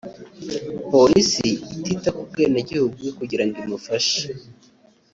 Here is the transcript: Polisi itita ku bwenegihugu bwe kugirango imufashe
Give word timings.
Polisi 0.91 1.47
itita 1.77 2.09
ku 2.15 2.21
bwenegihugu 2.29 2.93
bwe 3.01 3.11
kugirango 3.17 3.55
imufashe 3.65 4.21